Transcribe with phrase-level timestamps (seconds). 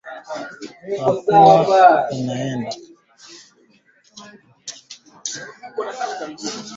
[0.87, 2.93] ya kudai utawala wa kiraia na haki
[5.75, 6.69] kwa wale waliouawa